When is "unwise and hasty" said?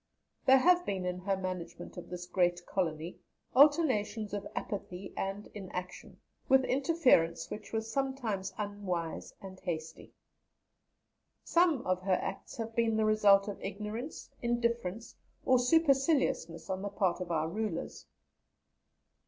8.57-10.11